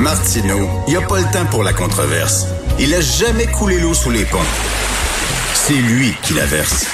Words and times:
Martineau, 0.00 0.66
il 0.86 0.92
n'y 0.92 0.96
a 0.96 1.06
pas 1.06 1.18
le 1.18 1.30
temps 1.30 1.44
pour 1.50 1.62
la 1.62 1.74
controverse. 1.74 2.46
Il 2.78 2.94
a 2.94 3.02
jamais 3.02 3.44
coulé 3.44 3.78
l'eau 3.78 3.92
sous 3.92 4.10
les 4.10 4.24
ponts. 4.24 4.38
C'est 5.52 5.74
lui 5.74 6.14
qui 6.22 6.32
la 6.32 6.46
verse. 6.46 6.86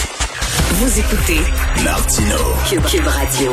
Vous 0.72 0.98
écoutez 0.98 1.38
Martineau. 1.84 2.34
Cube, 2.68 3.06
Radio. 3.06 3.52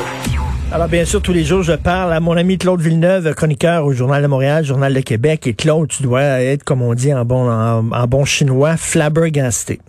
Alors, 0.71 0.87
bien 0.87 1.05
sûr, 1.05 1.21
tous 1.21 1.33
les 1.33 1.43
jours, 1.43 1.61
je 1.61 1.73
parle 1.73 2.13
à 2.13 2.19
mon 2.19 2.35
ami 2.35 2.57
Claude 2.57 2.81
Villeneuve, 2.81 3.31
chroniqueur 3.35 3.85
au 3.85 3.93
Journal 3.93 4.23
de 4.23 4.27
Montréal, 4.27 4.65
Journal 4.65 4.91
de 4.91 5.01
Québec. 5.01 5.45
Et 5.45 5.53
Claude, 5.53 5.87
tu 5.87 6.01
dois 6.01 6.23
être, 6.23 6.63
comme 6.63 6.81
on 6.81 6.95
dit 6.95 7.13
en 7.13 7.23
bon, 7.23 7.47
en, 7.47 8.07
bon 8.07 8.25
chinois, 8.25 8.75
flabbergasté. 8.75 9.79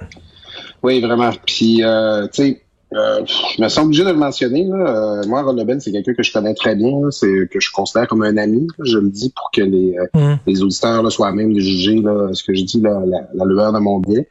Oui, 0.83 1.01
vraiment. 1.01 1.31
Puis, 1.47 1.83
euh, 1.83 2.27
tu 2.31 2.43
sais, 2.43 2.64
euh, 2.95 3.25
je 3.27 3.63
me 3.63 3.69
sens 3.69 3.85
obligé 3.85 4.05
de 4.05 4.11
le 4.11 4.17
mentionner. 4.17 4.65
Là. 4.65 4.77
Euh, 4.77 5.23
moi, 5.27 5.43
Ron 5.43 5.55
Lebel, 5.55 5.81
c'est 5.81 5.91
quelqu'un 5.91 6.15
que 6.15 6.23
je 6.23 6.33
connais 6.33 6.55
très 6.55 6.77
bien, 6.77 6.93
c'est 7.11 7.49
que 7.51 7.61
je 7.61 7.73
considère 7.73 8.07
comme 8.07 8.23
un 8.23 8.37
ami. 8.37 8.69
je 8.83 8.99
le 8.99 9.09
dis 9.09 9.33
pour 9.35 9.51
que 9.51 9.63
les, 9.63 9.97
euh, 9.99 10.07
mm. 10.15 10.39
les 10.47 10.63
auditeurs 10.63 11.03
là, 11.03 11.11
soient 11.11 11.29
à 11.29 11.33
même 11.33 11.53
de 11.53 11.61
juger 11.61 11.97
là, 11.97 12.29
ce 12.33 12.45
que 12.45 12.55
je 12.55 12.63
dis, 12.63 12.81
la, 12.81 13.01
la 13.35 13.45
lueur 13.45 13.73
de 13.73 13.79
mon 13.79 13.99
bien. 13.99 14.23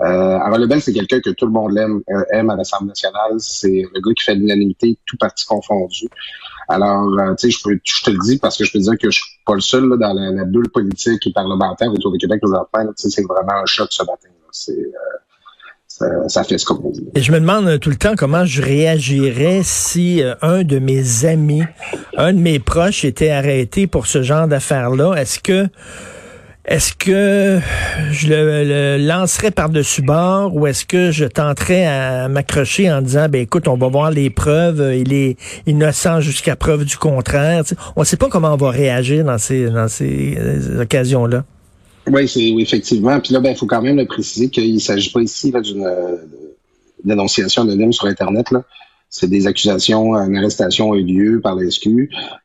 Euh, 0.00 0.38
Ron 0.38 0.58
Lebel, 0.58 0.80
c'est 0.80 0.92
quelqu'un 0.92 1.20
que 1.20 1.30
tout 1.30 1.46
le 1.46 1.52
monde 1.52 1.76
aime, 1.76 2.02
aime 2.32 2.50
à 2.50 2.56
l'Assemblée 2.56 2.88
nationale. 2.88 3.32
C'est 3.38 3.84
le 3.92 4.00
gars 4.00 4.14
qui 4.14 4.24
fait 4.24 4.34
l'unanimité, 4.34 4.98
tout 5.06 5.16
parti 5.18 5.46
confondu. 5.46 6.08
Alors, 6.68 7.06
tu 7.36 7.50
sais, 7.50 7.50
je, 7.50 7.62
peux, 7.62 7.78
je 7.82 8.02
te 8.04 8.10
le 8.10 8.18
dis 8.24 8.38
parce 8.38 8.56
que 8.56 8.64
je 8.64 8.72
peux 8.72 8.78
dire 8.78 8.96
que 8.98 9.10
je 9.10 9.18
suis 9.18 9.38
pas 9.44 9.54
le 9.54 9.60
seul 9.60 9.88
là, 9.88 9.96
dans 9.96 10.12
la, 10.12 10.44
bulle 10.44 10.70
politique 10.70 11.26
et 11.26 11.32
parlementaire 11.32 11.92
autour 11.92 12.12
du 12.12 12.18
Québec 12.18 12.40
présentement. 12.40 12.92
C'est 12.96 13.22
vraiment 13.26 13.60
un 13.62 13.66
choc 13.66 13.88
ce 13.90 14.02
matin. 14.02 14.28
C'est 14.52 14.90
ça, 16.28 16.44
fait 16.44 16.58
ce 16.58 16.64
qu'on 16.64 16.90
dit. 16.90 17.04
Et 17.14 17.20
je 17.20 17.32
me 17.32 17.40
demande 17.40 17.78
tout 17.80 17.90
le 17.90 17.96
temps 17.96 18.14
comment 18.16 18.44
je 18.44 18.62
réagirais 18.62 19.60
si 19.64 20.22
euh, 20.22 20.34
un 20.40 20.62
de 20.62 20.78
mes 20.78 21.24
amis, 21.24 21.64
un 22.16 22.32
de 22.32 22.38
mes 22.38 22.58
proches 22.58 23.04
était 23.04 23.30
arrêté 23.30 23.86
pour 23.86 24.06
ce 24.06 24.22
genre 24.22 24.46
d'affaires-là. 24.46 25.14
Est-ce 25.14 25.40
que 25.40 25.66
est-ce 26.66 26.92
que 26.92 27.58
je 28.12 28.28
le, 28.28 28.98
lancerais 29.04 29.50
par-dessus 29.50 30.02
bord 30.02 30.54
ou 30.54 30.66
est-ce 30.66 30.84
que 30.84 31.10
je 31.10 31.24
tenterais 31.24 31.86
à 31.86 32.28
m'accrocher 32.28 32.92
en 32.92 33.00
disant, 33.00 33.28
ben 33.28 33.40
écoute, 33.40 33.66
on 33.66 33.76
va 33.76 33.88
voir 33.88 34.10
les 34.10 34.30
preuves, 34.30 34.94
il 34.94 35.12
est 35.12 35.36
innocent 35.66 36.20
jusqu'à 36.20 36.54
preuve 36.54 36.84
du 36.84 36.96
contraire. 36.96 37.64
on 37.96 38.00
ne 38.00 38.04
sait 38.04 38.18
pas 38.18 38.28
comment 38.28 38.52
on 38.52 38.56
va 38.56 38.70
réagir 38.70 39.24
dans 39.24 39.38
ces, 39.38 39.68
dans 39.70 39.88
ces 39.88 40.36
euh, 40.38 40.82
occasions-là. 40.82 41.44
Oui, 42.06 42.28
c'est 42.28 42.48
effectivement. 42.58 43.20
Puis 43.20 43.32
là, 43.32 43.40
ben, 43.40 43.50
il 43.50 43.56
faut 43.56 43.66
quand 43.66 43.82
même 43.82 43.96
le 43.96 44.06
préciser 44.06 44.48
qu'il 44.48 44.74
ne 44.74 44.78
s'agit 44.78 45.10
pas 45.10 45.20
ici 45.20 45.52
d'une 45.52 45.84
euh, 45.84 46.16
dénonciation 47.04 47.62
anonyme 47.62 47.92
sur 47.92 48.06
Internet. 48.06 48.50
Là. 48.50 48.64
C'est 49.08 49.28
des 49.28 49.46
accusations, 49.46 50.14
une 50.14 50.36
arrestation 50.36 50.92
a 50.92 50.96
eu 50.96 51.02
lieu 51.02 51.40
par 51.40 51.56
la 51.56 51.68
SQ. 51.68 51.86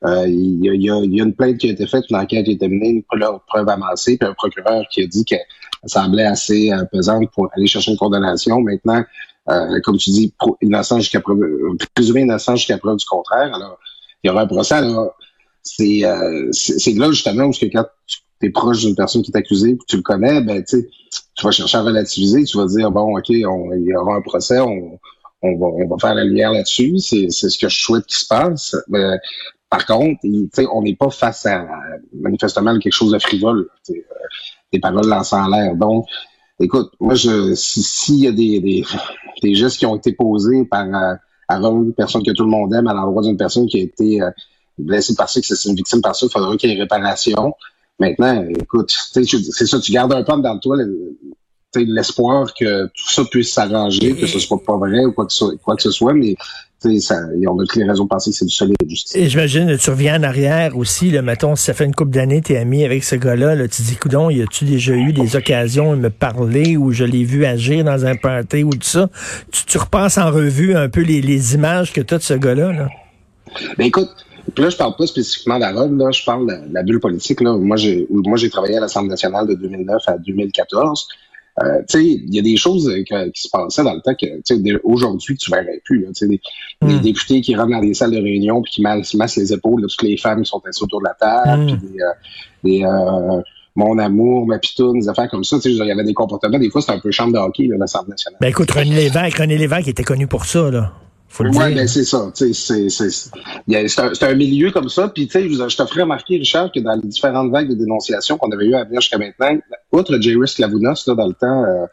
Euh, 0.04 0.28
il, 0.28 0.66
y 0.66 0.70
a, 0.70 0.74
il, 0.74 1.14
y 1.16 1.22
a, 1.22 1.24
une 1.24 1.34
plainte 1.34 1.60
qui 1.60 1.70
a 1.70 1.72
été 1.72 1.86
faite, 1.86 2.06
une 2.10 2.16
enquête 2.16 2.48
a 2.48 2.52
été 2.52 2.68
menée, 2.68 2.90
une 2.90 3.04
preuve 3.04 3.70
amassée, 3.70 4.18
puis 4.18 4.28
un 4.28 4.34
procureur 4.34 4.84
qui 4.90 5.04
a 5.04 5.08
dit 5.08 5.24
qu'elle 5.26 5.46
semblait 5.86 6.26
assez 6.26 6.72
euh, 6.72 6.84
pesante 6.92 7.30
pour 7.34 7.50
aller 7.56 7.68
chercher 7.68 7.92
une 7.92 7.98
condamnation. 7.98 8.62
Maintenant, 8.62 9.04
euh, 9.50 9.80
comme 9.84 9.98
tu 9.98 10.10
dis, 10.10 10.34
innocent 10.62 11.00
jusqu'à 11.00 11.22
preuve, 11.22 11.40
présumé 11.94 12.22
innocent 12.22 12.56
jusqu'à 12.56 12.80
preuve 12.80 12.98
du 12.98 13.06
contraire. 13.06 13.54
Alors, 13.54 13.78
il 14.24 14.28
y 14.28 14.32
aura 14.32 14.42
un 14.42 14.48
procès. 14.48 14.74
Alors, 14.76 15.16
c'est 15.62 16.02
c'est 16.52 16.94
là 16.94 17.10
justement 17.12 17.46
où 17.46 17.52
que 17.52 17.66
quand 17.66 17.86
tu 18.06 18.20
t'es 18.40 18.50
proche 18.50 18.82
d'une 18.82 18.96
personne 18.96 19.22
qui 19.22 19.32
est 19.32 19.38
accusée, 19.38 19.78
tu 19.88 19.98
le 19.98 20.02
connais, 20.02 20.42
ben 20.42 20.64
tu 20.64 20.86
vas 21.44 21.52
chercher 21.52 21.78
à 21.78 21.84
relativiser, 21.84 22.44
tu 22.44 22.58
vas 22.58 22.66
dire 22.66 22.92
bon, 22.92 23.18
ok, 23.18 23.30
on, 23.30 23.74
il 23.74 23.86
y 23.86 23.96
aura 23.96 24.16
un 24.16 24.22
procès, 24.22 24.60
on, 24.60 25.00
on 25.42 25.58
va, 25.58 25.68
on 25.68 25.88
va 25.88 25.98
faire 26.00 26.16
la 26.16 26.24
lumière 26.24 26.52
là-dessus, 26.52 26.98
c'est, 27.00 27.30
ce 27.30 27.58
que 27.58 27.70
je 27.70 27.82
souhaite 27.82 28.06
qu'il 28.06 28.18
se 28.18 28.28
passe. 28.28 28.76
Mais, 28.88 29.18
par 29.70 29.86
contre, 29.86 30.20
on 30.72 30.82
n'est 30.82 30.96
pas 30.96 31.10
face 31.10 31.46
à 31.46 31.68
manifestement 32.14 32.78
quelque 32.80 32.94
chose 32.94 33.12
de 33.12 33.20
frivole, 33.20 33.68
euh, 33.90 33.94
des 34.72 34.80
paroles 34.80 35.08
lancées 35.08 35.36
en 35.36 35.48
l'air. 35.48 35.76
Donc, 35.76 36.06
écoute, 36.60 36.92
moi, 37.00 37.16
je 37.16 37.54
s'il 37.56 38.20
y 38.20 38.28
a 38.28 38.32
des, 38.32 38.60
des, 38.60 38.86
des, 39.42 39.56
gestes 39.56 39.78
qui 39.80 39.86
ont 39.86 39.96
été 39.96 40.14
posés 40.14 40.66
par 40.66 40.86
euh, 40.86 41.16
une 41.50 41.94
personne 41.94 42.24
que 42.24 42.32
tout 42.32 42.44
le 42.44 42.50
monde 42.50 42.74
aime 42.74 42.88
à 42.88 42.94
l'endroit 42.94 43.24
d'une 43.24 43.38
personne 43.38 43.68
qui 43.68 43.80
a 43.80 43.84
été 43.84 44.22
euh, 44.22 44.30
blessée 44.78 45.16
par 45.16 45.30
ça, 45.30 45.42
que 45.42 45.48
c'est 45.48 45.70
une 45.70 45.76
victime 45.76 46.02
par 46.02 46.16
ça, 46.16 46.26
il 46.26 46.32
faudrait 46.32 46.58
qu'il 46.58 46.70
y 46.70 46.74
ait 46.74 46.80
réparation. 46.80 47.54
Maintenant, 48.00 48.46
écoute, 48.60 48.94
c'est 49.12 49.66
ça, 49.66 49.80
tu 49.80 49.92
gardes 49.92 50.14
un 50.14 50.24
peu 50.24 50.42
dans 50.42 50.60
toi 50.60 50.78
l'espoir 51.76 52.54
que 52.54 52.86
tout 52.86 53.10
ça 53.10 53.24
puisse 53.26 53.54
s'arranger, 53.54 54.16
que 54.16 54.28
ce 54.28 54.40
soit 54.40 54.62
pas 54.64 54.78
vrai 54.78 55.06
ou 55.06 55.12
quoi 55.12 55.26
que, 55.26 55.56
quoi 55.58 55.76
que 55.76 55.82
ce 55.82 55.92
soit, 55.92 56.14
mais 56.14 56.36
ça, 57.00 57.16
on 57.48 57.60
a 57.60 57.66
toutes 57.66 57.78
les 57.78 57.84
raisons 57.84 58.04
de 58.04 58.10
penser 58.10 58.30
que 58.30 58.38
c'est 58.38 58.46
du 58.46 58.54
solide 58.54 58.76
justice. 58.88 59.16
Et 59.16 59.28
j'imagine, 59.28 59.76
tu 59.78 59.90
reviens 59.90 60.20
en 60.20 60.24
arrière 60.24 60.78
aussi, 60.78 61.10
là, 61.10 61.22
mettons, 61.22 61.56
si 61.56 61.64
ça 61.64 61.74
fait 61.74 61.86
une 61.86 61.96
couple 61.96 62.12
d'années, 62.12 62.42
t'es 62.42 62.58
ami 62.58 62.86
avec 62.86 63.04
ce 63.04 63.16
gars-là, 63.16 63.56
là, 63.56 63.68
tu 63.68 63.82
dis, 63.82 63.96
coudon, 63.96 64.30
y 64.30 64.42
a-tu 64.42 64.66
déjà 64.66 64.94
eu 64.94 65.12
des 65.12 65.36
occasions 65.36 65.96
de 65.96 66.02
me 66.02 66.10
parler 66.10 66.78
ou 66.78 66.92
je 66.92 67.04
l'ai 67.04 67.24
vu 67.24 67.46
agir 67.46 67.84
dans 67.84 68.06
un 68.06 68.16
party 68.16 68.64
ou 68.64 68.70
tout 68.70 68.84
ça? 68.84 69.10
Tu, 69.52 69.66
tu 69.66 69.78
repasses 69.78 70.18
en 70.18 70.30
revue 70.32 70.76
un 70.76 70.90
peu 70.90 71.02
les, 71.02 71.22
les 71.22 71.56
images 71.56 71.92
que 71.92 72.02
tu 72.02 72.14
as 72.14 72.18
de 72.20 72.24
ce 72.24 72.36
gars-là, 72.36 72.72
là? 72.72 72.90
Ben 73.78 73.88
écoute, 73.88 74.10
puis 74.56 74.64
là, 74.64 74.70
je 74.70 74.78
parle 74.78 74.96
pas 74.96 75.06
spécifiquement 75.06 75.60
d'Harold, 75.60 75.98
là, 76.00 76.10
je 76.12 76.24
parle 76.24 76.48
de, 76.48 76.74
la 76.74 76.82
bulle 76.82 77.00
politique. 77.00 77.42
Là. 77.42 77.58
Moi, 77.58 77.76
j'ai 77.76 78.08
moi 78.10 78.38
j'ai 78.38 78.50
travaillé 78.50 78.78
à 78.78 78.80
l'Assemblée 78.80 79.10
nationale 79.10 79.48
de 79.48 79.54
2009 79.56 80.02
à 80.08 80.18
2014. 80.18 81.08
Euh, 81.64 81.80
tu 81.88 82.00
sais, 82.00 82.04
il 82.06 82.36
y 82.36 82.40
a 82.40 82.42
des 82.42 82.58
choses 82.58 82.92
qui 83.06 83.42
se 83.42 83.50
passaient 83.50 83.84
dans 83.84 83.94
le 83.94 84.02
temps 84.02 84.14
que 84.14 84.82
aujourd'hui 84.84 85.38
tu 85.38 85.52
verrais 85.52 85.82
plus. 85.86 86.02
Là, 86.02 86.10
des, 86.22 86.28
des 86.28 86.40
hmm. 86.82 87.00
députés 87.00 87.42
qui 87.42 87.56
rentrent 87.56 87.72
dans 87.72 87.82
des 87.82 87.94
salles 87.94 88.12
de 88.12 88.22
réunion 88.22 88.62
puis 88.62 88.74
qui 88.74 88.82
massent, 88.82 89.38
les 89.38 89.54
épaules 89.54 89.82
de 89.82 89.88
toutes 89.88 90.04
les 90.04 90.18
femmes 90.18 90.44
qui 90.44 90.50
sont 90.50 90.62
assises 90.68 90.84
autour 90.84 91.00
de 91.02 91.06
la 91.06 91.14
table, 91.14 91.64
hmm. 91.64 91.78
puis 91.78 91.90
des, 92.64 92.84
euh, 92.84 92.88
euh, 92.88 93.42
mon 93.76 93.98
amour, 94.00 94.48
ma 94.48 94.58
pitoune, 94.58 95.00
des 95.00 95.10
affaires 95.10 95.30
comme 95.30 95.44
ça. 95.44 95.58
Il 95.64 95.76
y 95.76 95.92
avait 95.92 96.04
des 96.04 96.14
comportements, 96.14 96.60
des 96.60 96.70
fois 96.70 96.82
c'était 96.82 96.94
un 96.94 97.00
peu 97.00 97.12
chambre 97.12 97.34
de 97.34 97.40
hockey, 97.40 97.70
l'Assemblée 97.78 98.12
nationale. 98.12 98.38
Ben 98.42 98.48
écoute, 98.50 98.72
René 98.72 98.96
Lévesque, 98.96 99.38
René 99.38 99.58
Lévesque 99.58 99.88
était 99.88 100.04
connu 100.04 100.28
pour 100.28 100.46
ça, 100.46 100.72
là. 100.72 100.92
Oui, 101.40 101.74
ben 101.74 101.88
c'est 101.88 102.04
ça. 102.04 102.32
C'est 102.34 104.24
un, 104.24 104.36
milieu 104.36 104.72
comme 104.72 104.90
ça. 104.90 105.10
Puis 105.10 105.28
tu 105.28 105.34
sais, 105.34 105.50
je 105.50 105.78
te 105.78 105.86
ferai 105.86 106.04
remarquer, 106.04 106.38
Richard, 106.38 106.72
que 106.72 106.80
dans 106.80 106.96
les 106.96 107.08
différentes 107.08 107.52
vagues 107.52 107.70
de 107.70 107.76
dénonciation 107.76 108.38
qu'on 108.38 108.52
avait 108.52 108.66
eues 108.66 108.76
à 108.76 108.84
venir 108.84 109.02
jusqu'à 109.02 109.18
maintenant, 109.18 109.58
outre 109.92 110.18
J. 110.20 110.36
Risk 110.36 110.60
Lavounos, 110.60 111.08
là, 111.08 111.16
dans 111.16 111.28
le 111.28 111.34
temps 111.34 111.64
euh, 111.64 111.86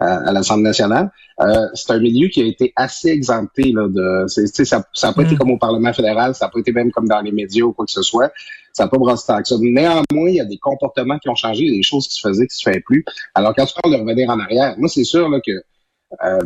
à, 0.00 0.32
l'Assemblée 0.32 0.64
nationale, 0.64 1.10
euh, 1.40 1.66
c'est 1.74 1.92
un 1.92 2.00
milieu 2.00 2.28
qui 2.28 2.42
a 2.42 2.46
été 2.46 2.72
assez 2.74 3.08
exempté. 3.08 3.72
Là, 3.72 3.86
de, 3.88 4.26
ça 4.26 4.84
n'a 5.02 5.12
pas 5.12 5.22
été 5.22 5.34
mm. 5.34 5.38
comme 5.38 5.50
au 5.52 5.58
Parlement 5.58 5.92
fédéral, 5.92 6.34
ça 6.34 6.46
n'a 6.46 6.50
pas 6.50 6.58
été 6.58 6.72
même 6.72 6.90
comme 6.90 7.06
dans 7.06 7.20
les 7.20 7.32
médias 7.32 7.64
ou 7.64 7.72
quoi 7.72 7.86
que 7.86 7.92
ce 7.92 8.02
soit. 8.02 8.32
Ça 8.72 8.84
n'a 8.84 8.88
pas 8.88 8.98
brassé 8.98 9.26
tant 9.26 9.40
que 9.40 9.48
ça. 9.48 9.56
Néanmoins, 9.60 10.28
il 10.28 10.34
y 10.34 10.40
a 10.40 10.44
des 10.44 10.58
comportements 10.58 11.18
qui 11.18 11.28
ont 11.28 11.34
changé, 11.34 11.68
des 11.70 11.82
choses 11.82 12.06
qui 12.08 12.14
se 12.14 12.28
faisaient 12.28 12.46
qui 12.46 12.56
se 12.56 12.62
faisaient 12.62 12.80
plus. 12.80 13.04
Alors 13.34 13.54
quand 13.54 13.66
tu 13.66 13.74
parles 13.80 13.94
de 13.94 14.00
revenir 14.00 14.30
en 14.30 14.38
arrière, 14.38 14.74
moi 14.78 14.88
c'est 14.88 15.04
sûr 15.04 15.28
là, 15.28 15.40
que 15.44 15.52
euh, 16.24 16.40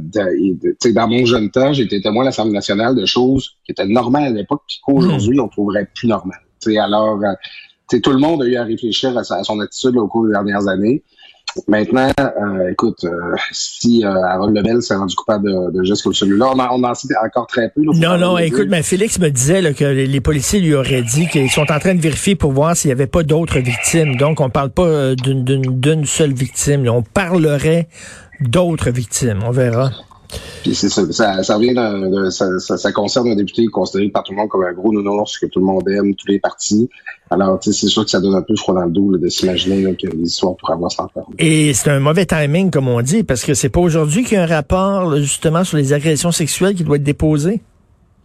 dans 0.92 1.08
mon 1.08 1.25
jeune 1.25 1.50
temps, 1.50 1.72
j'étais 1.72 2.00
témoin 2.00 2.22
à 2.22 2.26
l'Assemblée 2.26 2.52
nationale 2.52 2.94
de 2.94 3.06
choses 3.06 3.56
qui 3.64 3.72
étaient 3.72 3.86
normales 3.86 4.25
à 4.25 4.30
l'époque, 4.30 4.62
puis 4.66 4.78
qu'aujourd'hui, 4.84 5.41
on 5.41 5.48
trouverait 5.48 5.88
plus 5.94 6.08
normales. 6.08 6.41
alors, 6.78 7.20
euh, 7.22 7.98
tout 8.00 8.10
le 8.10 8.19
monde 8.19 8.42
a 8.42 8.47
eu 8.47 8.56
à 8.56 8.64
réfléchir 8.64 9.16
à, 9.16 9.25
son 9.25 9.60
attitude 9.60 9.97
au 9.97 10.06
cours 10.08 10.26
des 10.26 10.32
dernières 10.32 10.69
années. 10.69 11.02
Maintenant, 11.69 12.10
euh, 12.19 12.70
écoute, 12.70 13.04
euh, 13.04 13.37
si 13.53 14.04
euh, 14.04 14.22
Harold 14.25 14.56
Lebel 14.56 14.82
s'est 14.82 14.97
rendu 14.97 15.15
coupable 15.15 15.47
de, 15.47 15.70
de 15.70 15.84
gestes 15.84 16.03
comme 16.03 16.12
celui-là, 16.12 16.50
on, 16.53 16.59
en, 16.59 16.81
on 16.81 16.84
en 16.84 16.94
sait 16.94 17.09
encore 17.25 17.47
très 17.47 17.70
peu. 17.70 17.82
non, 17.82 18.19
non, 18.19 18.38
écoute, 18.38 18.66
mais 18.69 18.82
Félix 18.82 19.19
me 19.19 19.31
disait 19.31 19.62
là, 19.62 19.72
que 19.72 19.84
les, 19.84 20.20
policiers 20.20 20.60
lui 20.60 20.75
auraient 20.75 21.03
dit 21.03 21.28
qu'ils 21.28 21.50
sont 21.50 21.70
en 21.70 21.78
train 21.78 21.94
de 21.94 22.00
vérifier 22.00 22.34
pour 22.34 22.53
voir 22.53 22.76
s'il 22.76 22.88
n'y 22.88 22.93
avait 22.93 23.06
pas 23.06 23.22
d'autres 23.22 23.59
victimes. 23.59 24.16
Donc, 24.16 24.41
on 24.41 24.50
parle 24.50 24.70
pas 24.70 25.14
d'une 25.14 26.04
seule 26.06 26.32
victime. 26.32 26.88
On 26.88 27.03
parlerait 27.03 27.88
d'autres 28.41 28.91
victimes. 28.91 29.41
On 29.44 29.50
verra. 29.50 29.91
Puis 30.62 30.75
c'est 30.75 30.89
ça, 30.89 31.03
ça, 31.12 31.43
ça, 31.43 31.56
revient 31.56 31.75
de, 31.75 32.31
ça, 32.31 32.59
ça, 32.59 32.93
concerne 32.93 33.28
un 33.28 33.37
député 33.37 33.67
considéré 33.67 34.09
par 34.09 34.22
tout 34.22 34.33
le 34.33 34.39
monde 34.39 34.49
comme 34.49 34.65
un 34.65 34.72
gros 34.72 34.93
nounours 34.93 35.39
que 35.39 35.47
tout 35.47 35.61
le 35.61 35.67
monde 35.67 35.89
aime, 35.89 36.15
tous 36.15 36.28
les 36.28 36.39
partis. 36.39 36.89
Alors, 37.31 37.59
c'est 37.61 37.72
sûr 37.72 38.05
que 38.05 38.11
ça 38.11 38.21
donne 38.21 38.34
un 38.34 38.43
peu 38.43 38.55
froid 38.56 38.75
dans 38.75 38.85
le 38.85 38.91
dos 38.91 39.17
de 39.17 39.29
s'imaginer 39.29 39.94
que 39.97 40.06
les 40.06 40.25
histoires 40.25 40.56
pourraient 40.56 40.75
avoir 40.75 40.93
sans 40.93 41.08
Et 41.38 41.75
c'est 41.75 41.91
un 41.91 42.00
mauvais 42.00 42.26
timing, 42.26 42.70
comme 42.70 42.88
on 42.88 43.03
dit, 43.03 43.25
parce 43.25 43.44
que 43.44 43.55
c'est 43.55 43.69
pas 43.69 43.81
aujourd'hui 43.81 44.25
qu'il 44.25 44.35
y 44.35 44.41
a 44.41 44.44
un 44.44 44.47
rapport 44.47 45.17
justement 45.17 45.64
sur 45.64 45.76
les 45.76 45.93
agressions 45.93 46.32
sexuelles 46.32 46.75
qui 46.75 46.85
doit 46.85 46.97
être 46.97 47.03
déposé. 47.03 47.61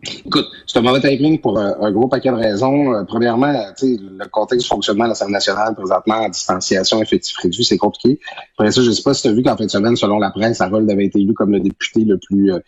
Écoute, 0.04 0.48
c'est 0.66 0.80
un 0.80 0.82
mauvais 0.82 1.02
timing 1.02 1.40
pour 1.42 1.60
un, 1.60 1.92
gros 1.92 2.08
paquet 2.08 2.30
de 2.30 2.36
raisons. 2.36 2.94
Euh, 2.94 3.04
premièrement, 3.04 3.52
le 3.82 4.28
contexte 4.30 4.66
du 4.66 4.70
fonctionnement 4.70 5.06
de 5.06 5.10
l'Assemblée 5.10 5.34
nationale 5.34 5.76
présentement 5.76 6.16
en 6.16 6.30
distanciation 6.30 7.02
effectif 7.02 7.36
réduit, 7.38 7.66
c'est 7.66 7.78
compliqué. 7.78 8.20
Après 8.58 8.72
ça, 8.72 8.82
je 8.82 8.92
sais 8.92 9.02
pas 9.02 9.14
si 9.14 9.24
tu 9.24 9.28
as 9.28 9.34
vu 9.34 9.44
qu'en 9.44 9.58
fin 9.58 9.66
de 9.66 9.70
semaine, 9.70 9.96
selon 9.96 10.20
la 10.20 10.32
presse, 10.32 10.62
Harold 10.62 10.90
avait 10.90 11.06
été 11.06 11.20
élu 11.20 11.34
comme 11.34 11.52
le 11.52 11.60
député 11.60 12.06
le 12.06 12.18
plus 12.18 12.54
euh, 12.54 12.60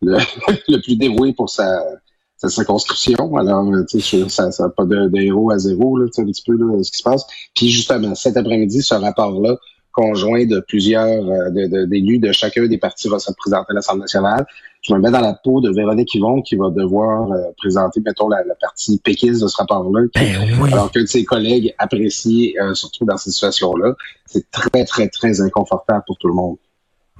le, 0.00 0.80
plus 0.82 0.96
dévoué 0.96 1.34
pour 1.34 1.50
sa, 1.50 1.84
sa 2.36 2.48
circonscription. 2.48 3.36
Alors, 3.36 3.66
euh, 3.68 3.84
tu 3.88 4.00
sais, 4.00 4.28
ça 4.28 4.48
n'a 4.58 4.68
pas 4.70 4.84
de, 4.84 5.10
héros 5.20 5.50
à 5.50 5.58
zéro, 5.58 5.98
là, 5.98 6.06
un 6.06 6.24
petit 6.24 6.42
peu 6.46 6.56
là, 6.56 6.82
ce 6.82 6.90
qui 6.90 6.98
se 6.98 7.02
passe. 7.02 7.26
Puis 7.54 7.68
justement, 7.68 8.14
cet 8.14 8.36
après-midi, 8.36 8.80
ce 8.82 8.94
rapport-là 8.94 9.56
conjoint 9.98 10.46
de 10.46 10.60
plusieurs 10.60 11.50
d'élus 11.50 12.18
de, 12.20 12.28
de, 12.28 12.32
chacun 12.32 12.66
des 12.66 12.78
partis 12.78 13.08
va 13.08 13.18
se 13.18 13.32
présenter 13.32 13.66
à 13.70 13.74
l'Assemblée 13.74 14.02
nationale. 14.02 14.46
Je 14.82 14.94
me 14.94 15.00
mets 15.00 15.10
dans 15.10 15.20
la 15.20 15.34
peau 15.34 15.60
de 15.60 15.74
Véronique 15.74 16.14
Yvon 16.14 16.40
qui 16.40 16.54
va 16.54 16.70
devoir 16.70 17.28
présenter, 17.56 18.00
mettons, 18.00 18.28
la, 18.28 18.38
partie 18.60 19.00
péquiste 19.02 19.42
de 19.42 19.48
ce 19.48 19.56
rapport-là, 19.56 20.02
ben 20.14 20.72
alors 20.72 20.92
que 20.92 21.04
ses 21.04 21.24
collègues 21.24 21.74
apprécient, 21.78 22.52
surtout 22.74 23.04
dans 23.04 23.16
cette 23.16 23.32
situation-là. 23.32 23.94
C'est 24.26 24.48
très, 24.52 24.84
très, 24.84 25.08
très 25.08 25.40
inconfortable 25.40 26.04
pour 26.06 26.16
tout 26.18 26.28
le 26.28 26.34
monde. 26.34 26.56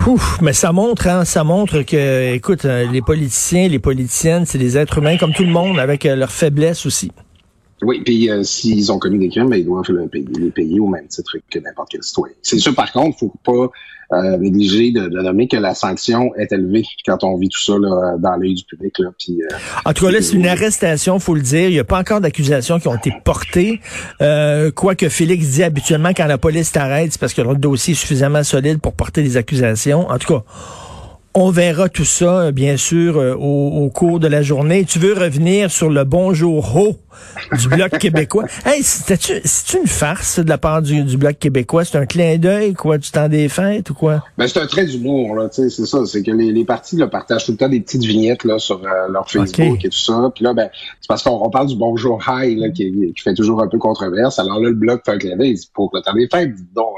Ouf, 0.07 0.41
mais 0.41 0.53
ça 0.53 0.71
montre, 0.71 1.09
hein, 1.09 1.25
ça 1.25 1.43
montre 1.43 1.83
que, 1.83 2.33
écoute, 2.33 2.63
les 2.65 3.03
politiciens, 3.03 3.67
les 3.67 3.81
politiciennes, 3.81 4.47
c'est 4.47 4.59
des 4.59 4.79
êtres 4.79 4.99
humains 4.99 5.17
comme 5.17 5.33
tout 5.33 5.43
le 5.43 5.51
monde, 5.51 5.81
avec 5.81 6.05
leurs 6.05 6.31
faiblesses 6.31 6.87
aussi. 6.87 7.11
Oui, 7.83 8.03
puis 8.05 8.31
euh, 8.31 8.43
s'ils 8.43 8.91
ont 8.91 8.99
commis 8.99 9.19
des 9.19 9.29
crimes, 9.29 9.49
ben, 9.49 9.57
ils 9.57 9.65
doivent 9.65 9.85
les 10.13 10.51
payer 10.51 10.81
au 10.81 10.89
même 10.89 11.07
titre 11.07 11.37
que 11.51 11.59
n'importe 11.59 11.91
quel 11.93 12.03
citoyen. 12.03 12.35
C'est 12.43 12.59
sûr, 12.59 12.75
par 12.75 12.93
contre, 12.93 13.19
faut 13.19 13.33
pas 13.45 13.71
euh, 14.11 14.39
négliger 14.39 14.91
de, 14.91 15.07
de, 15.09 15.21
nommer 15.21 15.49
que 15.49 15.57
la 15.59 15.75
sanction 15.75 16.35
est 16.37 16.51
élevée 16.51 16.85
quand 17.05 17.25
on 17.25 17.37
vit 17.37 17.51
tout 17.51 17.63
ça 17.63 17.75
là, 17.79 18.17
dans 18.19 18.37
l'œil 18.37 18.55
du 18.55 18.65
public. 18.65 18.99
Là, 18.99 19.11
puis, 19.19 19.43
euh, 19.43 19.57
en 19.85 19.93
tout 19.93 20.07
cas, 20.07 20.11
là, 20.11 20.23
c'est 20.23 20.35
une 20.35 20.47
arrestation, 20.47 21.19
faut 21.19 21.35
le 21.35 21.43
dire. 21.43 21.69
Il 21.69 21.75
n'y 21.75 21.79
a 21.79 21.85
pas 21.85 21.99
encore 21.99 22.23
d'accusations 22.23 22.81
qui 22.81 22.89
ont 22.89 22.97
été 22.97 23.13
portées. 23.23 23.81
Euh, 24.23 24.71
Quoique 24.71 25.09
Félix 25.11 25.49
dit 25.49 25.63
habituellement, 25.63 26.11
quand 26.17 26.27
la 26.27 26.39
police 26.39 26.73
t'arrête, 26.73 27.13
c'est 27.13 27.21
parce 27.21 27.35
que 27.35 27.43
le 27.43 27.55
dossier 27.57 27.93
est 27.93 27.97
suffisamment 27.97 28.43
solide 28.43 28.81
pour 28.81 28.95
porter 28.95 29.23
des 29.23 29.37
accusations. 29.37 30.09
En 30.09 30.17
tout 30.17 30.33
cas, 30.33 30.45
on 31.35 31.51
verra 31.51 31.89
tout 31.89 32.05
ça, 32.05 32.51
bien 32.51 32.77
sûr, 32.77 33.19
euh, 33.19 33.35
au, 33.35 33.91
cours 33.91 34.21
de 34.21 34.27
la 34.27 34.43
journée. 34.43 34.85
Tu 34.85 34.99
veux 34.99 35.13
revenir 35.13 35.71
sur 35.71 35.91
le 35.91 36.05
bonjour 36.05 36.77
haut 36.77 36.97
du 37.59 37.69
Bloc 37.69 37.99
québécois. 37.99 38.45
Hey, 38.65 38.83
c'est 38.83 39.79
une 39.79 39.87
farce 39.87 40.41
de 40.41 40.49
la 40.49 40.59
part 40.59 40.83
du, 40.83 41.17
Bloc 41.17 41.39
québécois? 41.39 41.85
C'est 41.85 41.97
un 41.97 42.07
clin 42.07 42.37
d'œil, 42.37 42.75
quoi, 42.75 42.99
du 42.99 43.11
temps 43.11 43.29
des 43.29 43.49
fêtes 43.49 43.91
ou 43.91 43.95
quoi? 43.95 44.25
Ben, 44.37 44.47
c'est 44.47 44.61
un 44.61 44.67
trait 44.67 44.85
d'humour, 44.85 45.35
là, 45.37 45.49
tu 45.49 45.63
sais, 45.63 45.71
c'est 45.71 45.87
ça. 45.87 46.05
C'est 46.07 46.23
que 46.23 46.31
les, 46.31 46.53
les 46.53 46.65
partis, 46.65 46.97
là, 46.97 47.07
partagent 47.07 47.47
tout 47.47 47.53
le 47.53 47.57
temps 47.57 47.69
des 47.69 47.81
petites 47.81 48.05
vignettes, 48.05 48.45
là, 48.45 48.59
sur 48.59 48.83
euh, 48.85 49.09
leur 49.09 49.31
Facebook 49.31 49.85
et 49.85 49.89
tout 49.89 49.99
ça. 49.99 50.31
Puis 50.35 50.45
là, 50.45 50.53
ben, 50.53 50.69
c'est 51.01 51.09
parce 51.09 51.23
qu'on 51.23 51.51
parle 51.51 51.69
du 51.69 51.77
bonjour 51.77 52.23
high, 52.29 52.59
là, 52.59 52.69
qui, 52.71 53.13
qui, 53.15 53.23
fait 53.23 53.35
toujours 53.35 53.63
un 53.63 53.69
peu 53.69 53.79
controverse. 53.79 54.39
Alors 54.39 54.61
là, 54.61 54.69
le 54.69 54.75
Bloc 54.75 55.03
fait 55.05 55.13
un 55.13 55.19
clin 55.19 55.37
d'œil. 55.37 55.57
Pour 55.73 55.91
le 55.95 56.03
temps 56.03 56.15
des 56.15 56.29
fêtes, 56.29 56.55
dites 56.55 56.73
donc, 56.75 56.93